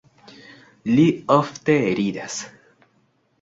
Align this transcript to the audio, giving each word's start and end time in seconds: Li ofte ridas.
Li 0.93 1.03
ofte 1.35 1.75
ridas. 2.01 2.39